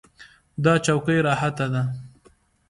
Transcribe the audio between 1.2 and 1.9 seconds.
راحته ده.